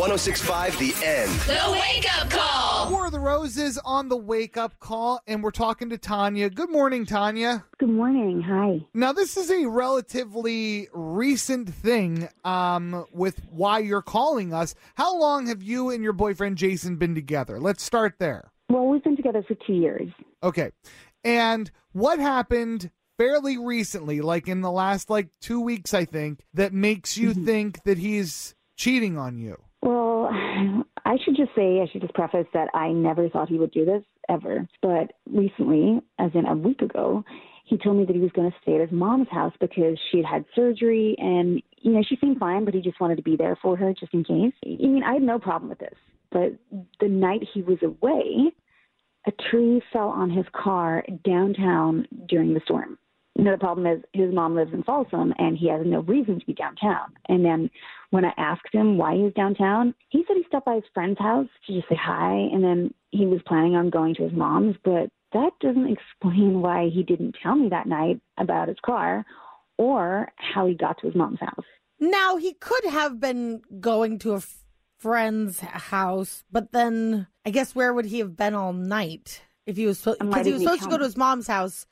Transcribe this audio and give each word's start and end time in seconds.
1065 0.00 0.78
The 0.78 0.94
End. 1.04 1.30
The 1.40 1.72
Wake 1.72 2.20
Up 2.20 2.30
Call. 2.30 2.90
War 2.90 3.06
of 3.06 3.12
the 3.12 3.18
Roses 3.18 3.76
on 3.84 4.08
the 4.08 4.16
wake 4.16 4.56
up 4.56 4.78
call, 4.78 5.20
and 5.26 5.42
we're 5.42 5.50
talking 5.50 5.90
to 5.90 5.98
Tanya. 5.98 6.48
Good 6.48 6.70
morning, 6.70 7.04
Tanya. 7.04 7.64
Good 7.78 7.90
morning. 7.90 8.40
Hi. 8.40 8.86
Now, 8.94 9.12
this 9.12 9.36
is 9.36 9.50
a 9.50 9.66
relatively 9.66 10.88
recent 10.92 11.74
thing 11.74 12.28
um, 12.44 13.04
with 13.12 13.42
why 13.50 13.80
you're 13.80 14.00
calling 14.00 14.54
us. 14.54 14.74
How 14.94 15.18
long 15.18 15.48
have 15.48 15.62
you 15.62 15.90
and 15.90 16.04
your 16.04 16.12
boyfriend 16.12 16.56
Jason 16.56 16.96
been 16.96 17.14
together? 17.14 17.60
Let's 17.60 17.82
start 17.82 18.14
there. 18.18 18.52
Well, 18.70 18.86
we've 18.86 19.02
been 19.04 19.16
together 19.16 19.42
for 19.42 19.56
two 19.66 19.74
years. 19.74 20.08
Okay. 20.42 20.70
And 21.24 21.70
what 21.92 22.20
happened 22.20 22.90
fairly 23.18 23.58
recently, 23.58 24.20
like 24.20 24.46
in 24.46 24.60
the 24.60 24.70
last 24.70 25.10
like 25.10 25.28
two 25.40 25.60
weeks, 25.60 25.92
I 25.92 26.04
think, 26.04 26.46
that 26.54 26.72
makes 26.72 27.16
you 27.18 27.34
think 27.34 27.82
that 27.82 27.98
he's 27.98 28.54
cheating 28.76 29.18
on 29.18 29.36
you? 29.36 29.60
I 31.04 31.16
should 31.24 31.36
just 31.36 31.54
say, 31.54 31.80
I 31.80 31.88
should 31.90 32.02
just 32.02 32.14
preface 32.14 32.46
that 32.52 32.68
I 32.74 32.90
never 32.92 33.28
thought 33.28 33.48
he 33.48 33.58
would 33.58 33.72
do 33.72 33.84
this 33.84 34.02
ever. 34.28 34.68
But 34.82 35.12
recently, 35.26 36.00
as 36.18 36.30
in 36.34 36.46
a 36.46 36.54
week 36.54 36.82
ago, 36.82 37.24
he 37.64 37.78
told 37.78 37.96
me 37.96 38.04
that 38.04 38.16
he 38.16 38.20
was 38.20 38.32
going 38.32 38.50
to 38.50 38.56
stay 38.62 38.74
at 38.74 38.80
his 38.80 38.90
mom's 38.92 39.28
house 39.30 39.54
because 39.60 39.98
she 40.10 40.18
had 40.18 40.26
had 40.26 40.44
surgery 40.54 41.14
and, 41.18 41.62
you 41.78 41.92
know, 41.92 42.02
she 42.06 42.16
seemed 42.16 42.38
fine, 42.38 42.64
but 42.64 42.74
he 42.74 42.80
just 42.80 43.00
wanted 43.00 43.16
to 43.16 43.22
be 43.22 43.36
there 43.36 43.56
for 43.62 43.76
her 43.76 43.94
just 43.94 44.12
in 44.12 44.24
case. 44.24 44.52
I 44.64 44.86
mean, 44.86 45.02
I 45.04 45.14
had 45.14 45.22
no 45.22 45.38
problem 45.38 45.68
with 45.68 45.78
this. 45.78 45.94
But 46.32 46.52
the 47.00 47.08
night 47.08 47.46
he 47.52 47.62
was 47.62 47.78
away, 47.82 48.52
a 49.26 49.32
tree 49.50 49.82
fell 49.92 50.08
on 50.08 50.30
his 50.30 50.46
car 50.52 51.04
downtown 51.24 52.06
during 52.28 52.54
the 52.54 52.60
storm. 52.64 52.98
Now, 53.40 53.52
the 53.52 53.58
problem 53.58 53.86
is 53.86 54.02
his 54.12 54.34
mom 54.34 54.54
lives 54.54 54.72
in 54.74 54.82
Folsom 54.82 55.32
and 55.38 55.56
he 55.56 55.68
has 55.68 55.80
no 55.86 56.00
reason 56.00 56.38
to 56.38 56.46
be 56.46 56.52
downtown. 56.52 57.12
And 57.26 57.42
then 57.42 57.70
when 58.10 58.26
I 58.26 58.32
asked 58.36 58.68
him 58.70 58.98
why 58.98 59.14
he 59.14 59.22
was 59.22 59.32
downtown, 59.32 59.94
he 60.10 60.24
said 60.28 60.36
he 60.36 60.44
stopped 60.46 60.66
by 60.66 60.74
his 60.74 60.84
friend's 60.92 61.18
house 61.18 61.48
to 61.66 61.72
just 61.72 61.88
say 61.88 61.98
hi. 61.98 62.32
And 62.32 62.62
then 62.62 62.94
he 63.10 63.26
was 63.26 63.40
planning 63.46 63.76
on 63.76 63.88
going 63.88 64.14
to 64.16 64.24
his 64.24 64.32
mom's, 64.32 64.76
but 64.84 65.08
that 65.32 65.52
doesn't 65.60 65.88
explain 66.22 66.60
why 66.60 66.90
he 66.92 67.02
didn't 67.02 67.36
tell 67.42 67.56
me 67.56 67.70
that 67.70 67.86
night 67.86 68.20
about 68.36 68.68
his 68.68 68.76
car 68.84 69.24
or 69.78 70.30
how 70.36 70.66
he 70.66 70.74
got 70.74 70.98
to 70.98 71.06
his 71.06 71.16
mom's 71.16 71.40
house. 71.40 71.64
Now 71.98 72.36
he 72.36 72.52
could 72.52 72.84
have 72.90 73.20
been 73.20 73.62
going 73.80 74.18
to 74.20 74.34
a 74.34 74.42
friend's 74.98 75.60
house, 75.60 76.44
but 76.52 76.72
then 76.72 77.26
I 77.46 77.50
guess 77.50 77.74
where 77.74 77.94
would 77.94 78.04
he 78.04 78.18
have 78.18 78.36
been 78.36 78.54
all 78.54 78.74
night 78.74 79.42
if 79.64 79.76
he 79.76 79.86
was 79.86 80.04
because 80.04 80.46
he 80.46 80.52
was 80.52 80.62
supposed 80.62 80.82
to 80.82 80.88
go 80.90 80.98
to 80.98 81.04
his 81.04 81.16
mom's 81.16 81.46
house. 81.46 81.86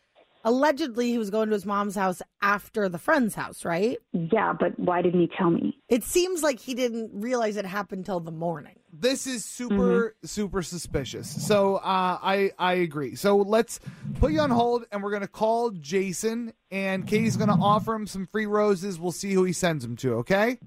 Allegedly, 0.45 1.11
he 1.11 1.19
was 1.19 1.31
going 1.31 1.49
to 1.49 1.55
his 1.55 1.67
mom's 1.67 1.95
house 1.95 2.23
after 2.41 2.89
the 2.89 2.99
friend's 2.99 3.35
house, 3.35 3.65
right? 3.65 3.99
Yeah, 4.13 4.53
but 4.59 4.79
why 4.79 5.03
didn't 5.03 5.21
he 5.21 5.31
tell 5.37 5.51
me? 5.51 5.79
It 5.89 6.05
seems 6.05 6.43
like 6.43 6.61
he 6.61 6.75
didn't 6.75 7.11
realize 7.13 7.57
it 7.57 7.67
happened 7.67 8.07
till 8.07 8.21
the 8.21 8.31
morning. 8.31 8.75
This 8.93 9.27
is 9.27 9.45
super 9.45 10.17
super 10.25 10.63
suspicious. 10.63 11.47
So 11.47 11.77
uh, 11.77 12.19
I 12.23 12.53
I 12.59 12.75
agree. 12.75 13.17
So 13.17 13.37
let's 13.37 13.81
put 14.19 14.33
you 14.33 14.41
on 14.41 14.51
hold, 14.51 14.87
and 14.91 15.03
we're 15.03 15.13
gonna 15.13 15.29
call 15.29 15.71
Jason, 15.71 16.53
and 16.71 17.07
Katie's 17.07 17.37
gonna 17.37 17.59
offer 17.61 17.95
him 17.95 18.07
some 18.07 18.27
free 18.27 18.47
roses. 18.47 18.99
We'll 18.99 19.13
see 19.13 19.35
who 19.35 19.45
he 19.45 19.53
sends 19.53 19.85
them 19.85 19.97
to. 19.97 20.15
Okay? 20.15 20.59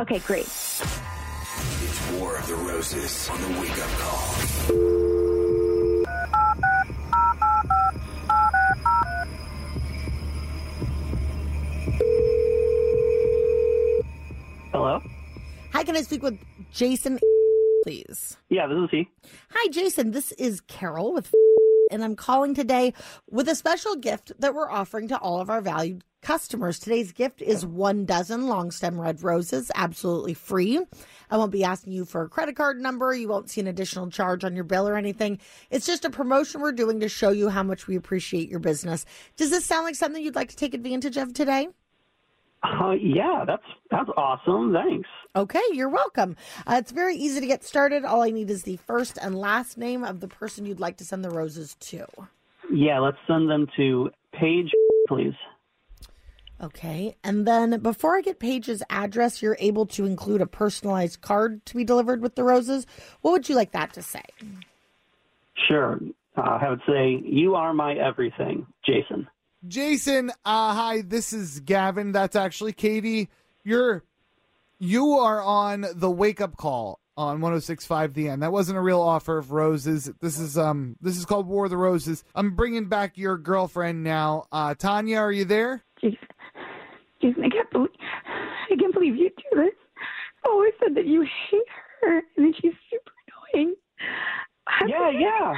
Okay, 0.00 0.20
great. 0.20 0.46
It's 0.46 2.10
War 2.12 2.36
of 2.36 2.46
the 2.48 2.54
Roses 2.54 3.28
on 3.28 3.40
the 3.42 3.60
Wake 3.60 3.78
Up 3.78 3.90
Call. 3.98 5.05
Can 15.86 15.96
I 15.96 16.02
speak 16.02 16.22
with 16.22 16.38
Jason, 16.72 17.20
please? 17.84 18.36
Yeah, 18.48 18.66
this 18.66 18.76
is 18.76 18.90
he. 18.90 19.08
Hi, 19.50 19.68
Jason. 19.70 20.10
This 20.10 20.32
is 20.32 20.60
Carol 20.62 21.12
with, 21.12 21.32
and 21.92 22.02
I'm 22.02 22.16
calling 22.16 22.54
today 22.54 22.92
with 23.30 23.48
a 23.48 23.54
special 23.54 23.94
gift 23.94 24.32
that 24.40 24.52
we're 24.52 24.68
offering 24.68 25.06
to 25.08 25.18
all 25.18 25.40
of 25.40 25.48
our 25.48 25.60
valued 25.60 26.02
customers. 26.22 26.80
Today's 26.80 27.12
gift 27.12 27.40
is 27.40 27.64
one 27.64 28.04
dozen 28.04 28.48
long 28.48 28.72
stem 28.72 29.00
red 29.00 29.22
roses, 29.22 29.70
absolutely 29.76 30.34
free. 30.34 30.84
I 31.30 31.36
won't 31.36 31.52
be 31.52 31.62
asking 31.62 31.92
you 31.92 32.04
for 32.04 32.22
a 32.22 32.28
credit 32.28 32.56
card 32.56 32.80
number. 32.80 33.14
You 33.14 33.28
won't 33.28 33.48
see 33.48 33.60
an 33.60 33.68
additional 33.68 34.10
charge 34.10 34.42
on 34.42 34.56
your 34.56 34.64
bill 34.64 34.88
or 34.88 34.96
anything. 34.96 35.38
It's 35.70 35.86
just 35.86 36.04
a 36.04 36.10
promotion 36.10 36.62
we're 36.62 36.72
doing 36.72 36.98
to 36.98 37.08
show 37.08 37.30
you 37.30 37.48
how 37.48 37.62
much 37.62 37.86
we 37.86 37.94
appreciate 37.94 38.48
your 38.48 38.58
business. 38.58 39.06
Does 39.36 39.50
this 39.50 39.64
sound 39.64 39.84
like 39.84 39.94
something 39.94 40.20
you'd 40.20 40.34
like 40.34 40.48
to 40.50 40.56
take 40.56 40.74
advantage 40.74 41.16
of 41.16 41.32
today? 41.32 41.68
Uh, 42.62 42.92
yeah, 42.92 43.44
that's 43.46 43.66
that's 43.90 44.10
awesome. 44.16 44.72
Thanks. 44.72 45.08
Okay, 45.34 45.62
you're 45.72 45.88
welcome. 45.88 46.36
Uh, 46.66 46.76
it's 46.78 46.90
very 46.90 47.14
easy 47.16 47.40
to 47.40 47.46
get 47.46 47.62
started. 47.64 48.04
All 48.04 48.22
I 48.22 48.30
need 48.30 48.50
is 48.50 48.62
the 48.62 48.76
first 48.78 49.18
and 49.20 49.38
last 49.38 49.76
name 49.78 50.02
of 50.02 50.20
the 50.20 50.28
person 50.28 50.66
you'd 50.66 50.80
like 50.80 50.96
to 50.96 51.04
send 51.04 51.24
the 51.24 51.30
roses 51.30 51.76
to. 51.80 52.06
Yeah, 52.72 52.98
let's 52.98 53.18
send 53.26 53.48
them 53.48 53.68
to 53.76 54.10
Paige, 54.32 54.72
please. 55.06 55.34
Okay. 56.60 57.16
And 57.22 57.46
then 57.46 57.80
before 57.80 58.16
I 58.16 58.22
get 58.22 58.38
Paige's 58.38 58.82
address, 58.88 59.42
you're 59.42 59.58
able 59.60 59.86
to 59.86 60.06
include 60.06 60.40
a 60.40 60.46
personalized 60.46 61.20
card 61.20 61.64
to 61.66 61.76
be 61.76 61.84
delivered 61.84 62.22
with 62.22 62.34
the 62.34 62.44
roses. 62.44 62.86
What 63.20 63.32
would 63.32 63.48
you 63.48 63.54
like 63.54 63.72
that 63.72 63.92
to 63.92 64.02
say? 64.02 64.22
Sure. 65.68 66.00
Uh, 66.36 66.58
have 66.58 66.72
it 66.72 66.80
say, 66.86 67.22
"You 67.24 67.54
are 67.54 67.72
my 67.72 67.94
everything, 67.94 68.66
Jason." 68.84 69.28
Jason, 69.66 70.30
uh, 70.44 70.74
hi. 70.74 71.02
This 71.02 71.32
is 71.32 71.60
Gavin. 71.60 72.12
That's 72.12 72.36
actually 72.36 72.72
Katie. 72.72 73.28
You're 73.64 74.04
you 74.78 75.12
are 75.14 75.42
on 75.42 75.86
the 75.94 76.10
wake 76.10 76.40
up 76.40 76.56
call 76.56 77.00
on 77.16 77.40
1065 77.40 78.12
the 78.14 78.28
end. 78.28 78.42
That 78.42 78.52
wasn't 78.52 78.78
a 78.78 78.80
real 78.82 79.00
offer 79.00 79.38
of 79.38 79.52
roses. 79.52 80.10
This 80.20 80.38
is 80.38 80.58
um 80.58 80.96
this 81.00 81.16
is 81.16 81.24
called 81.24 81.46
War 81.46 81.64
of 81.64 81.70
the 81.70 81.76
Roses. 81.76 82.22
I'm 82.34 82.54
bringing 82.54 82.86
back 82.86 83.16
your 83.16 83.38
girlfriend 83.38 84.04
now. 84.04 84.44
Uh 84.52 84.74
Tanya, 84.74 85.18
are 85.18 85.32
you 85.32 85.44
there? 85.44 85.82
Jason, 86.00 86.18
Jason, 87.20 87.44
I 87.44 87.48
can't 87.48 87.70
believe 87.70 87.90
I 88.70 88.76
can't 88.78 88.92
believe 88.92 89.16
you 89.16 89.30
do 89.30 89.62
this. 89.62 89.74
I 90.44 90.48
always 90.50 90.72
said 90.82 90.94
that 90.94 91.06
you 91.06 91.22
hate 91.22 91.62
her, 92.02 92.18
and 92.36 92.46
then 92.46 92.54
she's 92.60 92.72
super 92.90 93.12
annoying. 93.54 93.74
How 94.66 94.86
Yeah, 94.86 95.10
could 95.10 95.20
yeah. 95.20 95.54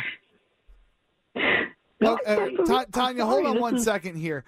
Oh, 2.00 2.18
I 2.26 2.30
uh, 2.30 2.77
can't 2.92 2.92
believe- 2.92 2.92
Ta- 2.92 3.00
I'm 3.00 3.16
Tanya, 3.16 3.26
hold 3.26 3.46
on 3.46 3.54
this 3.54 3.62
one 3.62 3.76
is- 3.76 3.84
second 3.84 4.16
here. 4.16 4.44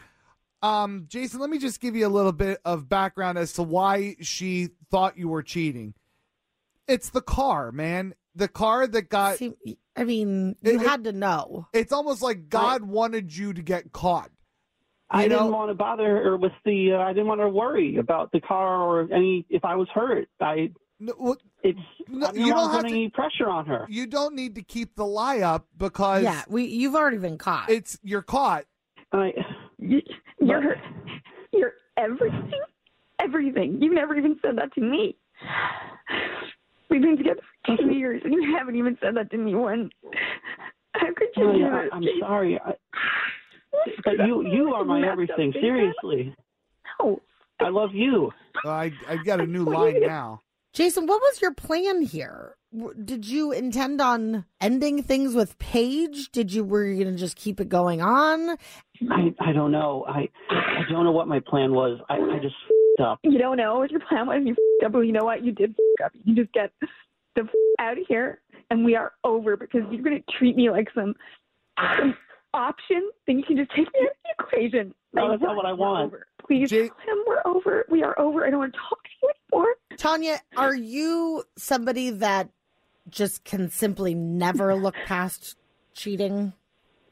Um, 0.63 1.07
Jason, 1.09 1.41
let 1.41 1.49
me 1.49 1.59
just 1.59 1.81
give 1.81 1.97
you 1.97 2.07
a 2.07 2.09
little 2.11 2.33
bit 2.33 2.61
of 2.65 2.89
background 2.89 3.39
as 3.39 3.55
to 3.55 3.63
why 3.63 4.17
she 4.21 4.69
thought 4.91 5.17
you 5.17 5.29
were 5.29 5.43
cheating. 5.43 5.95
It's 6.87 7.09
the 7.11 7.23
car, 7.23 7.73
man. 7.73 8.15
The 8.35 8.49
car 8.49 8.87
that 8.87 9.09
got. 9.09 9.37
See, 9.37 9.55
I 9.97 10.05
mean, 10.05 10.57
you 10.63 10.73
It- 10.73 10.83
it- 10.83 10.87
had 10.87 11.05
to 11.05 11.13
know. 11.13 11.67
It's 11.73 11.93
almost 11.93 12.23
like 12.23 12.49
God 12.49 12.85
wanted 12.85 13.35
you 13.35 13.53
to 13.55 13.63
get 13.63 13.93
caught. 13.93 14.31
I 15.09 15.25
You 15.25 15.31
didn't 15.31 15.51
want 15.51 15.71
to 15.71 15.75
bother 15.75 16.05
her 16.05 16.37
with 16.37 16.53
the. 16.65 16.93
Uh, 16.93 16.99
I 16.99 17.13
didn't 17.13 17.27
want 17.27 17.41
to 17.41 17.49
worry 17.49 17.97
about 17.97 18.31
the 18.31 18.41
car 18.41 18.83
or 18.83 19.09
any. 19.13 19.45
If 19.49 19.65
I 19.65 19.75
was 19.77 19.89
hurt, 19.89 20.29
I. 20.41 20.73
No, 21.01 21.15
what- 21.17 21.41
It's. 21.63 21.79
No, 22.09 22.27
I 22.27 22.33
didn't 22.33 22.47
you 22.47 22.53
don't 22.53 22.61
want 22.63 22.73
have 22.75 22.83
to- 22.83 22.89
any 22.91 23.09
pressure 23.09 23.49
on 23.49 23.65
her. 23.67 23.87
You 23.89 24.07
don't 24.07 24.35
need 24.35 24.55
to 24.57 24.63
keep 24.63 24.95
the 24.97 25.07
lie 25.07 25.41
up 25.41 25.67
because 25.79 26.23
Yeah, 26.23 26.43
we 26.49 26.65
you've 26.67 26.95
already 26.95 27.17
been 27.19 27.39
caught. 27.39 27.71
it's 27.71 27.99
you're 28.03 28.23
caught. 28.23 28.65
I. 29.13 29.33
You- 29.79 30.03
You're 30.41 30.77
you're 31.53 31.73
everything, 31.97 32.53
everything. 33.19 33.81
You've 33.83 33.95
never 33.95 34.15
even 34.17 34.39
said 34.43 34.57
that 34.57 34.73
to 34.75 34.81
me. 34.81 35.17
We've 36.91 37.01
been 37.03 37.17
together 37.17 37.41
for 37.65 37.77
two 37.77 37.93
years, 37.93 38.21
and 38.25 38.33
you 38.35 38.55
haven't 38.57 38.77
even 38.77 38.99
said 39.01 39.15
that 39.17 39.31
to 39.31 39.37
me 39.39 39.55
once. 39.55 39.91
How 40.95 41.07
could 41.15 41.29
you 41.37 41.45
No, 41.45 41.53
do 41.53 41.59
yeah, 41.59 41.83
this? 41.83 41.91
I'm 41.93 42.05
sorry. 42.21 42.59
I, 42.61 42.73
but 44.05 44.27
you, 44.27 44.47
you 44.47 44.75
are 44.75 44.85
my 44.85 45.07
everything. 45.09 45.53
Seriously, 45.61 46.35
No. 47.01 47.21
I 47.61 47.69
love 47.69 47.95
you. 47.95 48.33
I 48.65 48.93
I 49.09 49.17
got 49.25 49.41
a 49.41 49.47
new 49.47 49.65
line 49.65 50.01
now. 50.01 50.41
Jason, 50.73 51.07
what 51.07 51.21
was 51.21 51.41
your 51.43 51.53
plan 51.53 52.03
here? 52.03 52.57
Did 53.05 53.27
you 53.27 53.51
intend 53.51 54.01
on 54.01 54.45
ending 54.61 55.03
things 55.03 55.35
with 55.35 55.59
Paige? 55.59 56.31
Did 56.31 56.53
you 56.53 56.63
were 56.63 56.87
you 56.87 57.03
going 57.03 57.15
to 57.17 57.19
just 57.19 57.37
keep 57.37 57.61
it 57.61 57.69
going 57.69 58.01
on? 58.01 58.51
I, 59.11 59.35
I 59.41 59.53
don't 59.53 59.73
know. 59.73 60.05
I, 60.09 60.29
I 60.51 60.83
don't 60.89 61.05
know 61.05 61.11
what 61.11 61.27
my 61.27 61.41
plan 61.41 61.73
was. 61.73 61.99
I, 62.09 62.15
I 62.15 62.39
just 62.41 62.55
fed 62.97 63.05
up. 63.05 63.19
You 63.25 63.39
don't 63.39 63.57
know 63.57 63.81
what 63.81 63.91
your 63.91 64.01
plan 64.09 64.29
was. 64.29 64.43
You 64.45 64.53
f***ed 64.53 64.87
up, 64.87 64.93
but 64.93 65.01
you 65.01 65.13
know 65.13 65.25
what? 65.25 65.45
You 65.45 65.51
did 65.51 65.71
f*** 65.71 66.07
up. 66.07 66.13
You 66.25 66.37
just 66.37 66.53
get 66.53 66.71
the 67.35 67.43
f- 67.43 67.49
out 67.81 67.99
of 67.99 68.05
here, 68.09 68.41
and 68.71 68.85
we 68.85 68.95
are 68.95 69.13
over 69.25 69.57
because 69.57 69.81
you're 69.91 70.03
going 70.05 70.23
to 70.23 70.33
treat 70.39 70.55
me 70.55 70.71
like 70.71 70.87
some, 70.95 71.15
some 71.99 72.15
option. 72.55 73.11
Then 73.27 73.39
you 73.39 73.45
can 73.45 73.57
just 73.57 73.71
take 73.71 73.87
me 73.93 74.01
out 74.03 74.11
of 74.11 74.17
the 74.39 74.45
equation. 74.45 74.95
No, 75.13 75.29
that's 75.31 75.43
not 75.43 75.57
what 75.57 75.67
I 75.67 75.73
want. 75.73 76.07
over. 76.07 76.27
Please, 76.47 76.71
Jay- 76.71 76.89
tell 76.89 77.17
him 77.17 77.25
we're 77.27 77.43
over. 77.45 77.85
We 77.91 78.05
are 78.05 78.17
over. 78.21 78.47
I 78.47 78.51
don't 78.51 78.61
want 78.61 78.73
to 78.75 78.79
talk 78.79 79.00
to 79.21 79.27
you 79.27 79.31
anymore. 79.53 79.75
Tanya, 79.97 80.41
are 80.57 80.75
you 80.75 81.45
somebody 81.57 82.11
that 82.11 82.51
just 83.09 83.45
can 83.45 83.71
simply 83.71 84.15
never 84.15 84.75
look 84.75 84.95
past 85.07 85.57
cheating? 85.95 86.53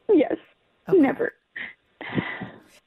Yes, 0.09 0.37
Okay. 0.89 0.99
never. 0.99 1.33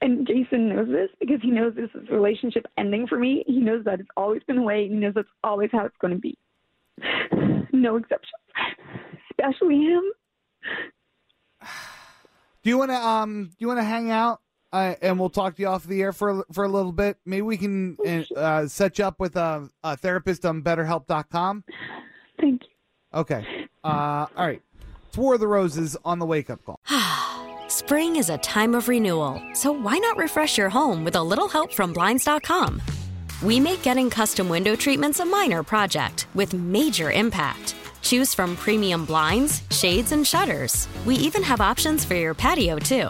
And 0.01 0.25
Jason 0.25 0.69
knows 0.69 0.87
this 0.87 1.09
because 1.19 1.39
he 1.43 1.51
knows 1.51 1.75
this 1.75 1.89
is 1.93 2.07
a 2.09 2.13
relationship 2.13 2.65
ending 2.77 3.05
for 3.05 3.19
me. 3.19 3.43
He 3.45 3.59
knows 3.59 3.83
that 3.85 3.99
it's 3.99 4.09
always 4.17 4.41
been 4.47 4.55
the 4.55 4.61
way. 4.63 4.87
He 4.87 4.95
knows 4.95 5.13
that's 5.13 5.27
always 5.43 5.69
how 5.71 5.85
it's 5.85 5.97
going 6.01 6.13
to 6.13 6.19
be. 6.19 6.35
No 7.71 7.97
exceptions, 7.97 8.31
especially 9.31 9.77
him. 9.81 10.03
Do 12.63 12.69
you 12.69 12.77
want 12.77 12.91
to 12.91 12.97
um? 12.97 13.45
Do 13.49 13.55
you 13.59 13.67
want 13.67 13.79
to 13.79 13.83
hang 13.83 14.09
out? 14.11 14.41
Uh, 14.73 14.95
and 15.01 15.19
we'll 15.19 15.29
talk 15.29 15.55
to 15.55 15.61
you 15.61 15.67
off 15.67 15.83
the 15.85 16.01
air 16.01 16.13
for 16.13 16.45
for 16.51 16.63
a 16.63 16.69
little 16.69 16.93
bit. 16.93 17.17
Maybe 17.25 17.41
we 17.41 17.57
can 17.57 17.97
uh, 18.35 18.67
set 18.67 18.97
you 18.99 19.05
up 19.05 19.19
with 19.19 19.35
a, 19.35 19.69
a 19.83 19.97
therapist 19.97 20.45
on 20.45 20.61
BetterHelp.com. 20.61 21.63
Thank 22.39 22.61
you. 22.63 23.19
Okay. 23.19 23.45
Uh, 23.83 24.27
all 24.35 24.47
right. 24.47 24.61
It's 25.07 25.17
War 25.17 25.33
of 25.33 25.41
the 25.41 25.47
Roses 25.47 25.97
on 26.05 26.19
the 26.19 26.25
wake 26.25 26.49
up 26.49 26.63
call. 26.63 26.79
Spring 27.67 28.15
is 28.15 28.29
a 28.29 28.37
time 28.37 28.75
of 28.75 28.87
renewal, 28.87 29.41
so 29.53 29.71
why 29.71 29.97
not 29.97 30.15
refresh 30.17 30.57
your 30.57 30.69
home 30.69 31.03
with 31.03 31.15
a 31.15 31.23
little 31.23 31.49
help 31.49 31.73
from 31.73 31.91
Blinds.com? 31.91 32.81
We 33.43 33.59
make 33.59 33.81
getting 33.81 34.09
custom 34.09 34.47
window 34.47 34.75
treatments 34.75 35.19
a 35.19 35.25
minor 35.25 35.63
project 35.63 36.27
with 36.33 36.53
major 36.53 37.11
impact. 37.11 37.75
Choose 38.01 38.33
from 38.33 38.55
premium 38.55 39.05
blinds, 39.05 39.63
shades, 39.71 40.11
and 40.11 40.25
shutters. 40.25 40.87
We 41.05 41.15
even 41.15 41.43
have 41.43 41.59
options 41.59 42.05
for 42.05 42.15
your 42.15 42.33
patio, 42.33 42.77
too. 42.77 43.09